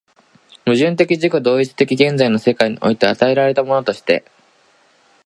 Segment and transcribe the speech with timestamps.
[0.65, 4.25] 矛盾的自己同一的現在の世界において与えられたものとして、